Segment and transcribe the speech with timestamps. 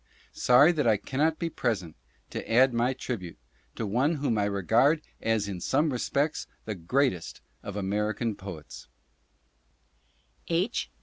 [0.33, 1.95] Sorry that I cannot be present
[2.31, 3.37] to add my tribute
[3.75, 8.87] to one whom I regard as in some respects the greatest of American poets.
[10.47, 10.91] (7i) THEN, POSTSCRIPT* H.